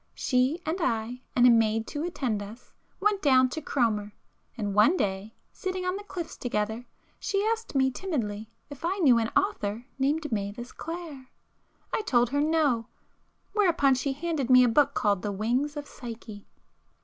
[0.15, 5.35] She and I, and a maid to attend us, went down to Cromer,—and one day,
[5.53, 6.87] sitting on the cliffs together,
[7.19, 11.27] she asked me timidly if I knew an author named Mavis Clare?
[11.93, 16.47] I told her no,—whereupon she handed me a book called 'The Wings of Psyche.